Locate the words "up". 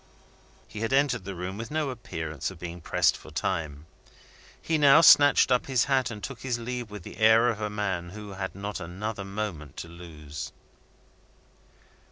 5.51-5.67